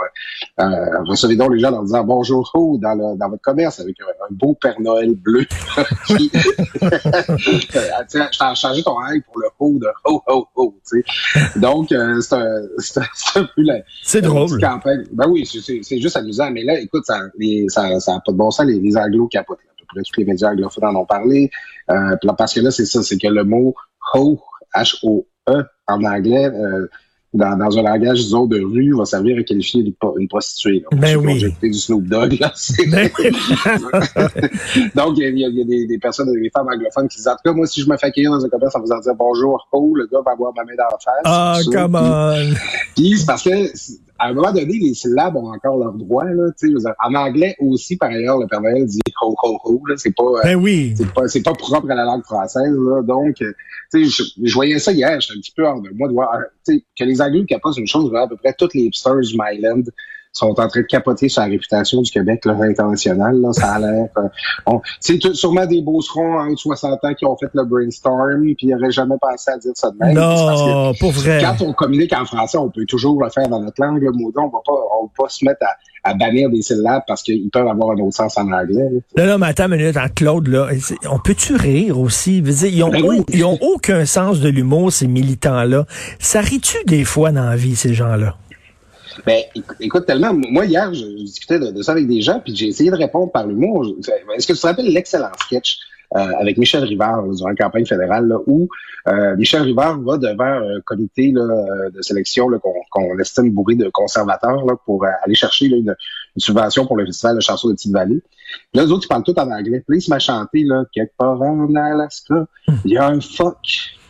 euh, 0.59 0.65
euh, 0.65 1.03
recevez 1.05 1.37
donc 1.37 1.53
les 1.53 1.61
gens 1.61 1.73
en 1.73 1.83
disant 1.83 2.05
bonjour 2.05 2.51
haut 2.55 2.79
dans, 2.79 2.95
le, 2.95 3.17
dans 3.17 3.29
votre 3.29 3.43
commerce 3.43 3.81
avec 3.81 3.97
un 4.01 4.35
beau 4.35 4.57
Père 4.61 4.81
Noël 4.81 5.15
bleu. 5.15 5.45
qui... 6.07 6.31
je 6.35 7.67
t'ai 8.07 8.55
changé 8.55 8.83
ton 8.83 8.97
œil 9.03 9.21
pour 9.21 9.39
le 9.39 9.49
haut 9.59 9.79
de 9.79 9.89
ho 10.11 10.23
ho 10.27 10.47
ho. 10.57 10.75
Tu 10.91 11.03
sais. 11.03 11.59
Donc, 11.59 11.93
euh, 11.93 12.21
c'est 12.21 12.35
un, 12.35 13.03
un, 13.37 13.45
peu 13.45 13.63
la, 13.63 13.81
c'est 14.03 14.21
drôle. 14.23 14.61
campagne. 14.61 15.05
Ben 15.13 15.29
oui, 15.29 15.47
c'est 15.47 16.01
juste 16.01 16.17
amusant. 16.17 16.51
Mais 16.51 16.65
là, 16.65 16.79
écoute, 16.81 17.05
ça 17.07 17.19
n'a 17.19 17.69
ça, 17.69 18.01
ça 18.01 18.21
pas 18.25 18.33
de 18.33 18.37
bon 18.37 18.51
sens. 18.51 18.67
Les, 18.67 18.79
les 18.81 18.97
anglos 18.97 19.29
capotent. 19.29 19.59
À 19.59 19.75
peu 19.79 19.87
près 19.89 20.03
tous 20.03 20.21
les 20.21 20.27
médias 20.27 20.51
anglophones 20.51 20.85
en 20.85 21.01
ont 21.01 21.07
parlé. 21.07 21.51
Euh, 21.91 22.17
parce 22.37 22.55
que 22.55 22.61
là, 22.61 22.71
c'est 22.71 22.87
ça, 22.87 23.03
c'est 23.03 23.19
que 23.19 23.29
le 23.29 23.45
mot 23.45 23.75
ho, 24.15 24.39
H-O-E, 24.75 25.65
en 25.89 26.05
anglais, 26.05 26.47
euh, 26.47 26.87
dans, 27.33 27.57
dans 27.57 27.79
un 27.79 27.83
langage, 27.83 28.19
disons, 28.19 28.47
de 28.47 28.61
rue, 28.61 28.93
va 28.97 29.05
servir 29.05 29.39
à 29.39 29.43
qualifier 29.45 29.83
une, 29.83 29.93
une 30.19 30.29
prostituée. 30.29 30.81
Là. 30.81 30.99
Ben 30.99 31.17
oui. 31.17 31.55
du 31.63 31.73
Snoop 31.73 32.05
Dogg, 32.09 32.37
là. 32.41 32.53
Ben 32.91 33.09
Donc, 34.97 35.17
il 35.19 35.39
y 35.39 35.45
a, 35.45 35.49
y 35.49 35.61
a 35.61 35.65
des, 35.65 35.87
des, 35.87 35.99
personnes, 35.99 36.33
des 36.33 36.51
femmes 36.51 36.67
anglophones 36.67 37.09
qui 37.09 37.19
disent, 37.19 37.29
en 37.29 37.33
tout 37.33 37.43
cas, 37.45 37.53
moi, 37.53 37.67
si 37.67 37.83
je 37.83 37.89
me 37.89 37.97
fais 37.97 38.09
accueillir 38.09 38.33
dans 38.33 38.45
un 38.45 38.49
commerce 38.49 38.75
en 38.75 38.81
vous 38.81 38.87
dire 38.87 39.15
bonjour, 39.17 39.69
oh, 39.71 39.95
le 39.95 40.07
gars 40.07 40.19
va 40.27 40.33
avoir 40.33 40.53
ma 40.57 40.65
main 40.65 40.75
dans 40.77 40.85
la 40.85 40.99
face. 40.99 41.23
Ah, 41.25 41.59
oh, 41.65 41.71
come 41.71 41.95
on! 41.95 42.55
Puis, 42.97 43.19
c'est 43.19 43.27
parce 43.27 43.45
que, 43.45 43.51
à 44.21 44.29
un 44.29 44.35
moment 44.35 44.53
donné, 44.53 44.79
les 44.79 44.93
syllabes 44.93 45.35
ont 45.35 45.51
encore 45.51 45.79
leurs 45.79 45.95
droits. 45.95 46.27
Là, 46.27 46.51
en 47.03 47.15
anglais 47.15 47.57
aussi, 47.59 47.97
par 47.97 48.11
ailleurs, 48.11 48.39
le 48.39 48.47
Père 48.47 48.61
Noël 48.61 48.85
dit 48.85 49.01
ho 49.23 49.35
ho 49.43 49.59
ho. 49.65 49.83
C'est 49.97 50.15
pas, 50.15 50.43
ben 50.45 50.57
oui. 50.57 50.93
c'est 50.95 51.11
pas, 51.11 51.27
c'est 51.27 51.43
pas 51.43 51.55
propre 51.55 51.91
à 51.91 51.95
la 51.95 52.05
langue 52.05 52.23
française. 52.23 52.71
Là, 52.71 53.03
donc, 53.03 53.41
euh, 53.41 53.53
je, 53.95 54.23
je 54.43 54.55
voyais 54.55 54.79
ça 54.79 54.93
hier. 54.93 55.19
J'étais 55.21 55.39
un 55.39 55.41
petit 55.41 55.53
peu 55.57 55.67
hors 55.67 55.81
de 55.81 55.89
moi 55.95 56.07
de 56.09 56.13
voir 56.13 56.39
que 56.67 57.05
les 57.05 57.23
Anglais 57.23 57.47
capotent 57.49 57.79
une 57.79 57.87
chose. 57.87 58.15
À 58.15 58.29
peu 58.29 58.37
près 58.37 58.53
toutes 58.53 58.75
les 58.75 58.83
hipsters 58.83 59.21
du 59.21 59.37
Myland 59.39 59.85
sont 60.33 60.59
en 60.61 60.69
train 60.69 60.81
de 60.81 60.87
capoter 60.87 61.29
sur 61.29 61.43
la 61.43 61.49
réputation 61.49 62.03
du 62.03 62.11
Québec 62.11 62.45
là, 62.45 62.57
international. 62.63 63.41
Là, 63.41 63.53
ça 63.53 63.75
a 63.75 63.79
l'air. 63.81 64.09
Euh, 64.17 64.79
c'est 65.01 65.21
sûrement 65.35 65.67
des 65.67 65.83
beaucerons 65.83 66.39
en 66.39 66.49
haut 66.49 66.55
de 66.55 66.59
60 66.59 67.05
ans 67.05 67.15
qui 67.15 67.25
ont 67.27 67.37
fait 67.37 67.51
le 67.53 67.65
brainstorm, 67.65 68.43
puis 68.43 68.57
ils 68.61 68.71
n'auraient 68.71 68.91
jamais 68.91 69.17
pensé 69.21 69.51
à 69.51 69.59
dire 69.59 69.73
ça 69.75 69.91
de 69.91 69.97
même. 69.99 70.15
Non, 70.15 70.93
pour 71.01 71.13
vrai. 71.13 71.41
Quand 71.43 71.65
on 71.65 71.73
communique 71.73 72.13
en 72.13 72.25
français, 72.25 72.59
on 72.59 72.71
peut 72.71 72.87
toujours 72.87 73.23
le 73.23 73.31
faire 73.31 73.49
dans 73.49 73.61
notre 73.61 73.83
langue. 73.83 74.01
Le 74.03 74.13
mot 74.13 74.33
on 74.37 74.49
va 74.49 74.59
pas, 74.65 74.73
on 75.01 75.05
va 75.05 75.11
pas 75.17 75.29
se 75.29 75.45
mettre 75.45 75.65
à, 75.65 76.11
à 76.11 76.15
bannir 76.15 76.49
des 76.51 76.63
syllabes 76.63 77.03
parce 77.07 77.23
qu'ils 77.23 77.51
peuvent 77.51 77.67
avoir 77.67 77.91
un 77.91 78.01
autre 78.01 78.17
sens 78.17 78.39
en 78.39 78.51
anglais. 78.53 78.89
Non, 79.17 79.27
non, 79.27 79.39
mais 79.39 79.49
attends 79.49 79.67
une 79.67 79.77
minute, 79.77 79.97
en 79.97 80.09
Claude, 80.09 80.49
là, 80.49 80.69
on 81.11 81.19
peut-tu 81.19 81.57
rire 81.57 81.99
aussi? 81.99 82.39
Ils 82.39 82.83
ont, 82.83 82.89
ben 82.89 83.25
ils 83.29 83.45
ont 83.45 83.59
aucun 83.61 84.05
sens 84.05 84.41
de 84.41 84.49
l'humour, 84.49 84.93
ces 84.93 85.07
militants-là. 85.07 85.87
Ça 86.19 86.41
rit-tu 86.41 86.79
des 86.87 87.05
fois 87.05 87.33
dans 87.33 87.45
la 87.45 87.57
vie, 87.57 87.77
ces 87.77 87.95
gens-là? 87.95 88.37
Ben, 89.27 89.43
écoute, 89.81 90.07
tellement, 90.07 90.33
moi, 90.33 90.67
hier, 90.67 90.93
je, 90.93 91.05
discutais 91.25 91.59
de, 91.59 91.83
ça 91.83 91.93
avec 91.93 92.07
des 92.07 92.21
gens, 92.21 92.41
puis 92.41 92.55
j'ai 92.55 92.69
essayé 92.69 92.91
de 92.91 92.97
répondre 92.97 93.31
par 93.31 93.47
l'humour. 93.47 93.87
Est-ce 94.37 94.47
que 94.47 94.53
tu 94.53 94.61
te 94.61 94.67
rappelles 94.67 94.93
l'excellent 94.93 95.31
sketch 95.39 95.79
euh, 96.17 96.33
avec 96.41 96.59
Michel 96.59 96.83
Rivard 96.83 97.23
durant 97.29 97.51
la 97.51 97.55
campagne 97.55 97.87
fédérale, 97.87 98.27
là, 98.27 98.39
où 98.47 98.69
euh, 99.09 99.37
Michel 99.37 99.63
Rivard 99.63 100.01
va 100.01 100.19
devant 100.19 100.45
un 100.45 100.81
comité 100.85 101.31
là, 101.33 101.47
de 101.91 102.03
sélection 102.03 102.49
qu'on 102.91 103.19
estime 103.19 103.51
bourré 103.51 103.77
de 103.77 103.89
conservateurs 103.91 104.65
là, 104.67 104.75
pour 104.85 105.05
euh, 105.05 105.09
aller 105.25 105.37
chercher 105.37 105.69
là, 105.69 105.95
une, 106.37 106.41
subvention 106.41 106.87
pour 106.87 106.97
le 106.97 107.07
festival 107.07 107.37
de 107.37 107.41
chansons 107.41 107.69
de 107.69 107.75
Petite-Vallée. 107.75 108.23
Là, 108.75 108.85
les 108.85 108.91
autres, 108.91 109.05
ils 109.05 109.09
parlent 109.09 109.23
tout 109.23 109.39
en 109.39 109.51
anglais. 109.51 109.83
Puis 109.87 109.89
là, 109.89 109.97
il 109.97 110.03
se 110.03 110.19
chanté, 110.19 110.65
là, 110.65 110.85
quelque 110.93 111.13
part 111.17 111.41
en 111.41 111.75
Alaska, 111.75 112.47
il 112.85 112.93
y 112.93 112.97
a 112.97 113.07
un 113.07 113.21
fuck. 113.21 113.57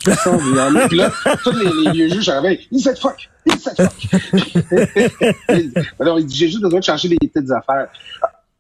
Puis 0.02 0.96
là, 0.96 1.12
tous 1.44 1.52
les, 1.52 1.70
les 1.84 1.92
vieux 1.92 2.08
juges 2.08 2.28
arrivaient, 2.28 2.60
il 2.70 2.80
cette 2.80 2.98
fuck, 2.98 3.28
il 3.46 3.52
fuck. 3.52 3.78
Alors, 6.00 6.18
il 6.18 6.26
dit, 6.26 6.34
j'ai 6.34 6.48
juste 6.48 6.62
besoin 6.62 6.80
de 6.80 6.84
changer 6.84 7.08
des 7.08 7.18
petites 7.18 7.50
affaires. 7.50 7.88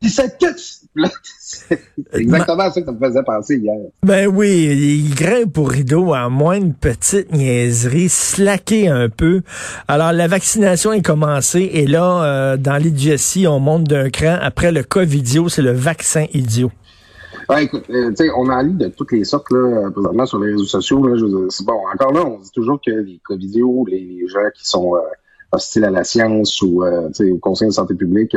C'est 0.02 1.78
exactement 2.14 2.70
ça 2.70 2.80
que 2.80 2.86
ça 2.86 2.92
me 2.92 2.98
faisait 2.98 3.22
penser 3.22 3.56
hier. 3.56 3.76
Ben 4.02 4.26
oui, 4.28 5.04
il 5.06 5.14
grimpe 5.14 5.52
pour 5.52 5.70
rideau 5.70 6.14
à 6.14 6.30
moins 6.30 6.54
une 6.54 6.72
petite 6.72 7.32
niaiserie, 7.32 8.08
slacker 8.08 8.88
un 8.88 9.10
peu. 9.10 9.42
Alors, 9.88 10.12
la 10.12 10.26
vaccination 10.26 10.92
est 10.94 11.02
commencée 11.02 11.70
et 11.74 11.86
là, 11.86 12.24
euh, 12.24 12.56
dans 12.56 12.76
l'idiotie, 12.76 13.46
on 13.46 13.60
monte 13.60 13.84
d'un 13.84 14.08
cran. 14.08 14.38
Après 14.40 14.72
le 14.72 14.82
COVID-idiot, 14.82 15.50
c'est 15.50 15.62
le 15.62 15.72
vaccin 15.72 16.24
idiot. 16.32 16.72
Ouais, 17.50 17.64
écoute, 17.64 17.84
euh, 17.90 18.12
on 18.36 18.48
en 18.48 18.62
lit 18.62 18.74
de 18.74 18.88
toutes 18.88 19.12
les 19.12 19.24
sortes 19.24 19.50
là, 19.50 19.90
présentement 19.90 20.24
sur 20.24 20.38
les 20.38 20.52
réseaux 20.52 20.64
sociaux. 20.64 21.06
Là, 21.06 21.16
je, 21.16 21.64
bon, 21.64 21.80
encore 21.92 22.12
là, 22.12 22.24
on 22.24 22.38
dit 22.38 22.50
toujours 22.52 22.80
que 22.84 22.90
les 22.90 23.20
COVIDios, 23.24 23.86
les, 23.88 24.00
les 24.00 24.28
gens 24.28 24.48
qui 24.54 24.64
sont 24.64 24.94
euh, 24.94 25.00
hostiles 25.52 25.84
à 25.84 25.90
la 25.90 26.04
science 26.04 26.62
ou 26.62 26.84
euh, 26.84 27.10
au 27.32 27.38
Conseil 27.38 27.68
de 27.68 27.72
santé 27.72 27.94
publique, 27.94 28.36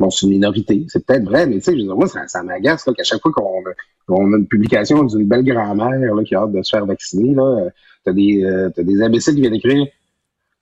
bon, 0.00 0.10
c'est 0.10 0.26
une 0.26 0.32
minorité. 0.32 0.86
C'est 0.88 1.04
peut-être 1.04 1.24
vrai, 1.24 1.46
mais 1.46 1.60
tu 1.60 1.78
sais, 1.78 1.84
moi, 1.84 2.08
ça, 2.08 2.26
ça 2.26 2.42
m'agace 2.42 2.84
qu'à 2.84 3.04
chaque 3.04 3.20
fois 3.20 3.32
qu'on 3.32 4.24
a 4.32 4.36
une 4.36 4.46
publication 4.46 5.04
d'une 5.04 5.28
belle 5.28 5.44
grand-mère 5.44 6.00
qui 6.24 6.34
a 6.34 6.40
hâte 6.40 6.52
de 6.52 6.62
se 6.62 6.70
faire 6.70 6.86
vacciner, 6.86 7.34
là, 7.34 7.68
t'as 8.04 8.12
des, 8.12 8.42
euh, 8.42 8.70
as 8.76 8.82
des 8.82 9.02
imbéciles 9.02 9.34
qui 9.34 9.42
viennent 9.42 9.54
écrire 9.54 9.86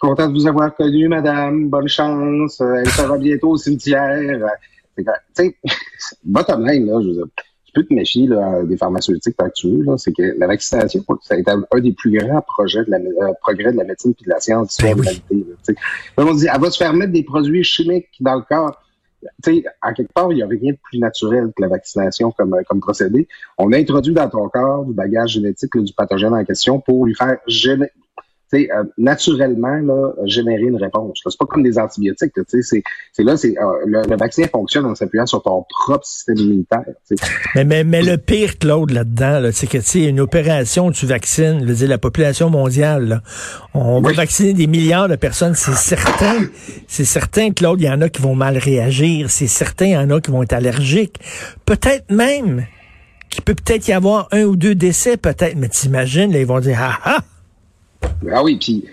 Content 0.00 0.28
de 0.28 0.33
vous 0.33 0.47
avoir 0.47 0.76
connu, 0.76 1.09
madame, 1.09 1.68
bonne 1.68 1.88
chance, 1.88 2.61
euh, 2.61 2.76
elle 2.76 2.88
sera 2.88 3.18
bientôt 3.18 3.50
au 3.50 3.57
cimetière. 3.57 4.49
Tu 4.97 5.04
sais, 5.35 5.57
bottom 6.25 6.66
line, 6.66 6.87
là, 6.87 7.00
je 7.00 7.09
veux 7.09 7.14
dire, 7.14 7.26
tu 7.64 7.73
peux 7.75 7.85
te 7.85 7.92
méfier 7.92 8.26
là, 8.26 8.62
des 8.64 8.76
pharmaceutiques 8.76 9.35
actuelles, 9.38 9.87
c'est 9.97 10.12
que 10.12 10.37
la 10.38 10.47
vaccination, 10.47 11.04
ça 11.23 11.35
a 11.35 11.38
été 11.38 11.50
un 11.50 11.80
des 11.80 11.92
plus 11.92 12.16
grands 12.16 12.42
projets 12.42 12.85
de 12.85 12.90
la, 12.90 12.99
euh, 12.99 13.33
progrès 13.40 13.73
de 13.73 13.76
la 13.76 13.85
médecine 13.85 14.14
et 14.21 14.25
de 14.25 14.30
la 14.30 14.40
science 14.40 14.76
de 14.78 14.87
l'humanité. 14.87 15.47
Ben 16.16 16.26
on 16.26 16.35
dit, 16.35 16.47
elle 16.52 16.61
va 16.61 16.71
se 16.71 16.78
faire 16.78 16.95
mettre 16.95 17.12
des 17.12 17.25
produits 17.25 17.64
chimiques 17.64 18.09
dans 18.21 18.37
le 18.37 18.42
corps 18.42 18.80
tu 19.42 19.54
sais, 19.54 19.64
en 19.82 19.92
quelque 19.92 20.12
part, 20.12 20.30
il 20.32 20.37
n'y 20.37 20.42
a 20.42 20.46
rien 20.46 20.72
de 20.72 20.78
plus 20.82 20.98
naturel 20.98 21.52
que 21.56 21.62
la 21.62 21.68
vaccination 21.68 22.30
comme, 22.30 22.54
euh, 22.54 22.62
comme 22.68 22.80
procédé. 22.80 23.28
On 23.56 23.72
introduit 23.72 24.14
dans 24.14 24.28
ton 24.28 24.48
corps 24.48 24.84
du 24.84 24.92
bagage 24.92 25.32
génétique 25.32 25.76
du 25.76 25.92
pathogène 25.92 26.34
en 26.34 26.44
question 26.44 26.80
pour 26.80 27.06
lui 27.06 27.14
faire 27.14 27.38
sais, 28.50 28.68
euh, 28.72 28.84
naturellement 28.96 29.76
là, 29.76 30.12
générer 30.24 30.62
une 30.62 30.76
réponse. 30.76 31.20
C'est 31.22 31.38
pas 31.38 31.46
comme 31.46 31.62
des 31.62 31.78
antibiotiques. 31.78 32.32
C'est, 32.48 32.82
c'est 33.12 33.22
là, 33.22 33.36
c'est 33.36 33.56
euh, 33.58 33.62
le, 33.86 34.16
vaccin 34.16 34.44
fonctionne 34.50 34.86
en 34.86 34.94
s'appuyant 34.94 35.26
sur 35.26 35.42
ton 35.42 35.64
propre 35.68 36.04
système 36.06 36.36
immunitaire. 36.36 36.84
Mais, 37.54 37.64
mais, 37.64 37.84
mais 37.84 38.02
le 38.02 38.16
pire, 38.16 38.58
Claude, 38.58 38.90
là-dedans, 38.90 39.50
c'est 39.52 39.66
que 39.66 39.78
tu 39.78 40.04
une 40.04 40.20
opération 40.20 40.86
où 40.86 40.92
tu 40.92 41.06
vaccines, 41.06 41.60
je 41.60 41.66
veux 41.66 41.74
dire, 41.74 41.88
la 41.88 41.98
population 41.98 42.50
mondiale. 42.50 43.22
On 43.74 44.00
va 44.00 44.12
vacciner 44.12 44.52
des 44.52 44.66
milliards 44.66 45.08
de 45.08 45.16
personnes, 45.16 45.54
c'est 45.54 45.74
certain. 45.74 46.46
C'est 46.86 47.04
certain, 47.04 47.50
Claude, 47.50 47.80
il 47.80 47.86
y 47.86 47.90
en 47.90 48.00
a 48.00 48.08
qui 48.08 48.22
vont 48.22 48.34
mal 48.34 48.56
réagir. 48.58 49.30
C'est 49.30 49.46
certain, 49.46 49.86
il 49.86 49.92
y 49.92 49.96
en 49.96 50.10
a 50.10 50.20
qui 50.20 50.30
vont 50.30 50.42
être 50.42 50.52
allergiques. 50.52 51.18
Peut-être 51.66 52.10
même 52.10 52.66
qu'il 53.30 53.44
peut 53.44 53.54
peut-être 53.54 53.88
y 53.88 53.92
avoir 53.92 54.28
un 54.32 54.44
ou 54.44 54.56
deux 54.56 54.74
décès, 54.74 55.16
peut-être. 55.16 55.56
Mais 55.56 55.68
t'imagines, 55.68 56.32
là, 56.32 56.40
ils 56.40 56.46
vont 56.46 56.60
dire, 56.60 56.78
ah 56.80 56.98
ah! 57.04 57.18
Ah 58.30 58.42
oui, 58.42 58.56
puis 58.56 58.84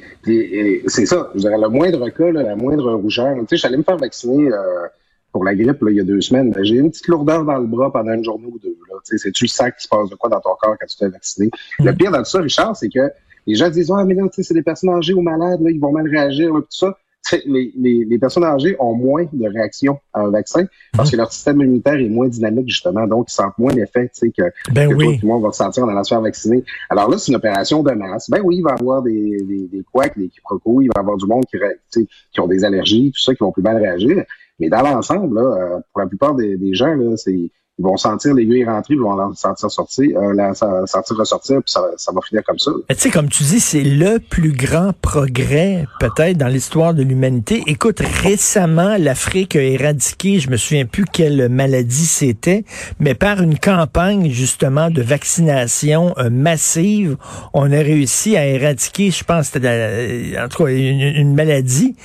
c'est 0.88 1.06
ça. 1.06 1.32
Je 1.36 1.40
dirais, 1.40 1.58
le 1.58 1.70
moindre 1.70 2.10
cas, 2.10 2.32
la 2.32 2.56
moindre 2.56 2.94
rougeur. 2.94 3.36
Tu 3.40 3.46
sais, 3.50 3.58
j'allais 3.58 3.78
me 3.78 3.84
faire 3.84 3.98
vacciner 3.98 4.52
euh, 4.52 4.88
pour 5.32 5.44
la 5.44 5.56
grippe 5.56 5.82
là, 5.82 5.92
il 5.92 5.98
y 5.98 6.00
a 6.00 6.04
deux 6.04 6.22
semaines. 6.22 6.54
J'ai 6.62 6.76
une 6.76 6.92
petite 6.92 7.08
lourdeur 7.08 7.44
dans 7.46 7.58
le 7.58 7.68
bras 7.68 7.92
pendant 7.92 8.14
une 8.14 8.24
journée 8.24 8.48
ou 8.48 8.60
deux. 8.60 8.78
Tu 9.06 9.18
sais, 9.18 9.18
c'est-tu 9.18 9.46
le 9.46 9.50
sac 9.50 9.78
qui 9.78 9.84
se 9.84 9.88
passe 9.88 10.10
de 10.10 10.16
quoi 10.16 10.30
dans 10.30 10.40
ton 10.40 10.56
corps 10.60 10.76
quand 10.80 10.86
tu 10.88 10.98
te 10.98 11.06
fais 11.06 11.12
vacciner? 11.12 11.50
Le 11.80 11.92
mm. 11.92 11.98
pire 11.98 12.12
dans 12.12 12.20
tout 12.20 12.30
ça, 12.30 12.42
Richard, 12.42 12.76
c'est 12.76 12.90
que 12.90 13.12
les 13.48 13.56
gens 13.56 13.70
disent, 13.70 13.92
ah, 13.92 14.04
mais 14.06 14.16
non, 14.16 14.28
tu 14.28 14.36
sais, 14.36 14.44
c'est 14.44 14.54
des 14.54 14.64
personnes 14.64 14.92
âgées 14.92 15.14
ou 15.14 15.22
malades, 15.22 15.62
là, 15.62 15.70
ils 15.70 15.80
vont 15.80 15.92
mal 15.92 16.08
réagir, 16.08 16.54
là, 16.54 16.62
tout 16.62 16.68
ça 16.70 16.98
les, 17.46 17.72
les, 17.76 18.06
les, 18.06 18.20
personnes 18.20 18.44
âgées 18.44 18.76
ont 18.80 18.94
moins 18.94 19.26
de 19.32 19.48
réactions 19.48 20.00
à 20.14 20.22
un 20.22 20.30
vaccin 20.30 20.66
parce 20.94 21.12
que 21.12 21.18
leur 21.18 21.32
système 21.32 21.60
immunitaire 21.62 21.96
est 21.96 22.10
moins 22.10 22.28
dynamique, 22.28 22.70
justement. 22.70 23.08
Donc, 23.08 23.28
ils 23.30 23.34
sentent 23.34 23.58
moins 23.58 23.74
l'effet 23.74 24.12
que, 24.22 24.44
ben 24.72 24.90
que 24.90 24.96
oui. 24.96 25.20
tout 25.20 25.26
le 25.26 25.34
monde 25.34 25.42
va 25.42 25.50
ressentir 25.50 25.84
en 25.84 25.88
allant 25.88 26.04
se 26.04 26.10
faire 26.10 26.22
vacciner. 26.22 26.64
Alors 26.90 27.10
là, 27.10 27.18
c'est 27.18 27.32
une 27.32 27.38
opération 27.38 27.84
de 27.84 27.92
masse. 27.92 28.30
Ben 28.30 28.42
oui, 28.44 28.58
il 28.58 28.64
va 28.64 28.72
y 28.72 28.80
avoir 28.80 29.02
des, 29.02 29.38
des, 29.44 29.68
des 29.68 29.84
couacs, 29.92 30.18
des 30.18 30.30
quiproquos, 30.30 30.82
il 30.82 30.88
va 30.88 30.94
y 30.98 31.00
avoir 31.00 31.18
du 31.18 31.26
monde 31.26 31.46
qui, 31.46 32.08
qui 32.32 32.40
ont 32.40 32.48
des 32.48 32.64
allergies, 32.64 33.12
tout 33.12 33.22
ça, 33.22 33.34
qui 33.34 33.44
vont 33.44 33.52
plus 33.52 33.64
mal 33.64 33.78
réagir. 33.78 34.24
Mais 34.60 34.70
dans 34.70 34.82
l'ensemble, 34.82 35.38
euh, 35.38 35.80
pour 35.92 36.02
la 36.02 36.08
plupart 36.08 36.36
des, 36.36 36.58
des 36.58 36.74
gens, 36.74 36.94
là, 36.94 37.18
c'est 37.18 37.52
ils 37.78 37.84
vont 37.84 37.98
sentir 37.98 38.34
l'aiguille 38.34 38.64
rentrer, 38.64 38.94
ils 38.94 39.02
vont 39.02 39.34
sentir 39.34 39.70
sortir, 39.70 40.18
euh, 40.18 40.34
la 40.34 40.54
sentir 40.54 41.18
ressortir, 41.18 41.58
puis 41.58 41.74
ça, 41.74 42.12
va 42.14 42.22
finir 42.22 42.42
comme 42.46 42.58
ça. 42.58 42.72
Tu 42.90 42.96
sais, 42.96 43.10
comme 43.10 43.28
tu 43.28 43.44
dis, 43.44 43.60
c'est 43.60 43.84
le 43.84 44.20
plus 44.20 44.54
grand 44.54 44.94
progrès 45.02 45.86
peut-être 46.00 46.38
dans 46.38 46.48
l'histoire 46.48 46.94
de 46.94 47.04
l'humanité. 47.04 47.64
Écoute, 47.68 48.00
récemment, 48.00 48.96
l'Afrique 48.98 49.58
a 49.58 49.62
éradiqué, 49.62 50.40
je 50.40 50.50
me 50.50 50.56
souviens 50.56 50.86
plus 50.86 51.04
quelle 51.04 51.50
maladie 51.50 52.06
c'était, 52.06 52.64
mais 53.00 53.14
par 53.14 53.42
une 53.42 53.60
campagne 53.60 54.30
justement 54.30 54.90
de 54.90 55.02
vaccination 55.02 56.14
euh, 56.18 56.30
massive, 56.30 57.18
on 57.54 57.70
a 57.74 57.78
réussi 57.78 58.38
à 58.38 58.48
éradiquer, 58.48 59.12
je 59.12 59.24
pense, 59.26 59.52
en 59.54 60.48
tout 60.48 60.64
cas 60.64 60.70
une, 60.70 61.02
une 61.02 61.36
maladie. 61.36 61.96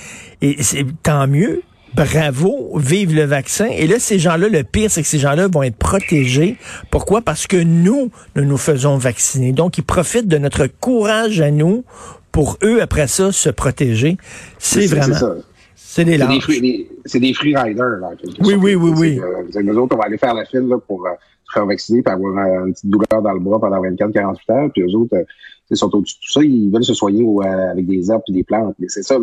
Et 0.43 0.63
c'est 0.63 0.87
tant 1.03 1.29
mieux 1.29 1.63
bravo, 1.95 2.79
vive 2.79 3.15
le 3.15 3.25
vaccin. 3.25 3.67
Et 3.67 3.87
là, 3.87 3.99
ces 3.99 4.19
gens-là, 4.19 4.49
le 4.49 4.63
pire, 4.63 4.91
c'est 4.91 5.03
que 5.03 5.09
ces 5.09 5.19
gens-là 5.19 5.49
vont 5.49 5.63
être 5.63 5.77
protégés. 5.77 6.57
Pourquoi? 6.91 7.23
Parce 7.23 7.47
que 7.47 7.57
nous, 7.57 8.11
nous 8.37 8.45
nous 8.45 8.57
faisons 8.57 8.97
vacciner. 8.97 9.53
Donc, 9.53 9.79
ils 9.79 9.85
profitent 9.85 10.29
de 10.29 10.39
notre 10.39 10.67
courage 10.67 11.41
à 11.41 11.51
nous 11.51 11.85
pour 12.33 12.59
eux, 12.63 12.81
après 12.81 13.07
ça, 13.07 13.33
se 13.33 13.51
protéger. 13.51 14.17
C'est 14.59 14.87
vraiment... 14.87 15.17
C'est 15.77 16.05
des 16.05 16.19
C'est 17.05 17.19
des, 17.19 17.35
free 17.35 17.57
riders, 17.57 17.99
là, 18.01 18.11
Oui, 18.43 18.55
oui, 18.55 18.77
oui, 18.77 18.93
oui. 18.97 19.21
nous 19.65 19.77
autres, 19.77 19.97
on 19.97 19.99
va 19.99 20.05
aller 20.05 20.19
faire 20.19 20.35
la 20.35 20.45
file 20.45 20.69
là, 20.69 20.79
pour 20.79 21.05
euh, 21.05 21.11
se 21.45 21.53
faire 21.53 21.67
vacciner 21.67 22.01
et 22.07 22.09
avoir 22.09 22.65
une 22.65 22.73
petite 22.73 22.89
douleur 22.89 23.23
dans 23.23 23.33
le 23.33 23.41
bras 23.41 23.59
pendant 23.59 23.83
24-48 23.83 24.37
heures. 24.51 24.71
Puis 24.73 24.83
eux 24.83 24.97
autres, 24.97 25.17
euh, 25.17 25.25
ils 25.71 25.77
sont 25.77 25.95
au-dessus 25.95 26.17
de 26.17 26.21
tout 26.21 26.33
ça, 26.33 26.43
ils 26.43 26.71
veulent 26.71 26.85
se 26.85 26.95
soigner 26.95 27.23
euh, 27.23 27.71
avec 27.71 27.87
des 27.87 28.11
arbres 28.11 28.25
et 28.29 28.33
des 28.33 28.45
plantes. 28.45 28.75
Mais 28.79 28.89
c'est 28.89 29.03
ça, 29.03 29.17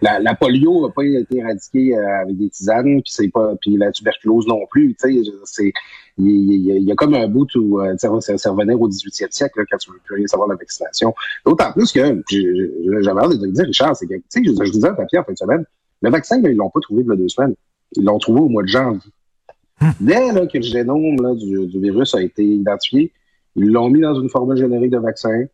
la, 0.00 0.18
la, 0.20 0.34
polio 0.34 0.86
n'a 0.86 0.92
pas 0.92 1.04
été 1.04 1.38
éradiquée 1.38 1.96
euh, 1.96 2.22
avec 2.22 2.36
des 2.36 2.48
tisanes, 2.48 3.02
puis 3.02 3.12
c'est 3.12 3.28
pas, 3.28 3.54
puis 3.60 3.76
la 3.76 3.92
tuberculose 3.92 4.46
non 4.46 4.60
plus. 4.70 4.96
Il, 6.18 6.82
y 6.82 6.90
a 6.90 6.94
comme 6.94 7.14
un 7.14 7.28
bout 7.28 7.54
où 7.56 7.80
euh, 7.80 7.94
ça, 7.98 8.08
revenait 8.10 8.74
au 8.74 8.88
18e 8.88 9.30
siècle 9.30 9.62
quand 9.70 9.76
tu 9.76 9.90
veux 9.90 9.98
plus 10.04 10.14
rien 10.16 10.26
savoir 10.26 10.48
de 10.48 10.54
la 10.54 10.58
vaccination. 10.58 11.14
D'autant 11.44 11.72
plus 11.72 11.92
que 11.92 12.00
j'avais 12.30 13.20
hâte 13.20 13.32
de 13.32 13.46
te 13.46 13.52
dire, 13.52 13.64
Richard, 13.66 13.96
c'est 13.96 14.06
que 14.06 14.14
je, 14.14 14.64
je 14.64 14.72
disais 14.72 14.88
à 14.88 14.94
papier 14.94 15.18
en 15.18 15.24
fin 15.24 15.32
de 15.32 15.38
semaine, 15.38 15.64
le 16.02 16.10
vaccin, 16.10 16.40
ils 16.42 16.56
l'ont 16.56 16.70
pas 16.70 16.80
trouvé 16.80 17.04
il 17.06 17.12
y 17.12 17.16
deux 17.16 17.28
semaines. 17.28 17.54
Ils 17.96 18.04
l'ont 18.04 18.18
trouvé 18.18 18.40
au 18.40 18.48
mois 18.48 18.62
de 18.62 18.68
janvier. 18.68 19.00
Dès 20.00 20.32
là, 20.32 20.46
que 20.46 20.56
le 20.56 20.62
génome 20.62 21.20
là, 21.22 21.34
du, 21.34 21.66
du 21.66 21.80
virus 21.80 22.14
a 22.14 22.22
été 22.22 22.42
identifié, 22.42 23.12
ils 23.56 23.70
l'ont 23.70 23.88
mis 23.88 24.00
dans 24.00 24.14
une 24.20 24.28
formule 24.28 24.56
générique 24.56 24.90
de 24.90 24.98
vaccin. 24.98 25.44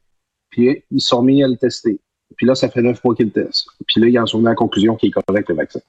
Puis 0.52 0.85
ils 0.90 1.00
sont 1.00 1.23
mis 1.23 1.42
à 1.42 1.49
le 1.49 1.56
tester. 1.56 1.99
Puis 2.37 2.47
là, 2.47 2.54
ça 2.54 2.68
fait 2.68 2.82
neuf 2.82 3.02
mois 3.02 3.14
qu'ils 3.14 3.26
le 3.26 3.32
testent. 3.32 3.66
Puis 3.87 4.00
là, 4.00 4.06
ils 4.06 4.18
en 4.18 4.26
sont 4.26 4.38
venus 4.38 4.49
à 4.49 4.50
la 4.50 4.56
conclusion 4.56 4.94
qu'il 4.94 5.09
est 5.09 5.23
correct 5.26 5.49
le 5.49 5.56
vaccin. 5.56 5.80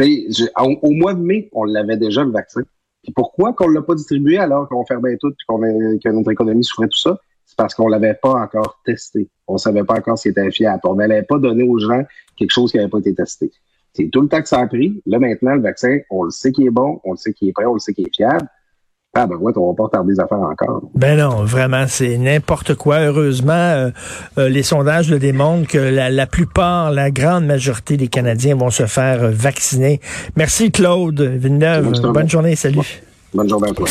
Au, 0.00 0.74
au 0.82 0.90
mois 0.92 1.14
de 1.14 1.20
mai, 1.20 1.50
on 1.52 1.64
l'avait 1.64 1.96
déjà 1.96 2.24
le 2.24 2.30
vaccin. 2.30 2.62
Puis 3.02 3.12
pourquoi 3.12 3.52
qu'on 3.52 3.68
l'a 3.68 3.82
pas 3.82 3.94
distribué 3.94 4.38
alors 4.38 4.68
qu'on 4.68 4.84
fermait 4.86 5.18
tout 5.18 5.30
puis 5.30 5.44
qu'on 5.46 5.60
que 5.60 6.08
notre 6.08 6.32
économie 6.32 6.64
souffrait 6.64 6.88
tout 6.88 6.98
ça? 6.98 7.18
C'est 7.44 7.56
parce 7.56 7.74
qu'on 7.74 7.88
l'avait 7.88 8.14
pas 8.14 8.32
encore 8.32 8.80
testé. 8.84 9.28
On 9.46 9.58
savait 9.58 9.84
pas 9.84 9.98
encore 9.98 10.18
s'il 10.18 10.30
était 10.30 10.50
fiable. 10.50 10.80
On 10.84 10.94
n'allait 10.94 11.22
pas 11.22 11.38
donner 11.38 11.62
aux 11.62 11.78
gens 11.78 12.02
quelque 12.36 12.50
chose 12.50 12.70
qui 12.70 12.78
n'avait 12.78 12.88
pas 12.88 12.98
été 12.98 13.14
testé. 13.14 13.52
C'est 13.92 14.08
tout 14.08 14.22
le 14.22 14.28
temps 14.28 14.40
que 14.40 14.48
ça 14.48 14.58
a 14.58 14.66
pris. 14.66 15.02
Là, 15.06 15.18
maintenant, 15.18 15.54
le 15.54 15.60
vaccin, 15.60 15.98
on 16.10 16.24
le 16.24 16.30
sait 16.30 16.50
qu'il 16.50 16.66
est 16.66 16.70
bon, 16.70 17.00
on 17.04 17.12
le 17.12 17.16
sait 17.16 17.32
qu'il 17.32 17.48
est 17.48 17.52
prêt, 17.52 17.66
on 17.66 17.74
le 17.74 17.78
sait 17.78 17.92
qu'il 17.92 18.06
est 18.06 18.14
fiable. 18.14 18.48
Ah 19.16 19.26
ben 19.26 19.36
ouais, 19.36 19.52
on 19.56 19.68
va 19.70 19.76
pas 19.76 19.84
retarder 19.84 20.14
des 20.14 20.20
affaires 20.20 20.40
encore. 20.40 20.82
Ben 20.96 21.16
non, 21.16 21.44
vraiment, 21.44 21.84
c'est 21.86 22.18
n'importe 22.18 22.74
quoi. 22.74 22.98
Heureusement, 22.98 23.52
euh, 23.52 23.90
euh, 24.38 24.48
les 24.48 24.64
sondages 24.64 25.08
le 25.08 25.20
démontrent 25.20 25.68
que 25.68 25.78
la, 25.78 26.10
la, 26.10 26.26
plupart, 26.26 26.90
la 26.90 27.12
grande 27.12 27.46
majorité 27.46 27.96
des 27.96 28.08
Canadiens 28.08 28.56
vont 28.56 28.70
se 28.70 28.86
faire 28.86 29.22
euh, 29.22 29.30
vacciner. 29.30 30.00
Merci 30.36 30.72
Claude 30.72 31.20
Villeneuve. 31.20 31.92
Bonne 32.12 32.28
journée, 32.28 32.56
salut. 32.56 33.02
Bonne 33.32 33.48
journée 33.48 33.70
à 33.70 33.72
toi. 33.72 33.86